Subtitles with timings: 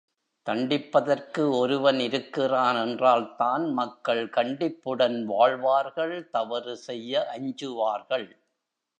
[0.47, 8.27] தண்டிப்பதற்கு ஒருவன் இருக்கிறான் என்றால்தான் மக்கள் கண்டிப்புடன் வாழ்வார்கள் தவறு செய்ய அஞ்சுவார்கள்.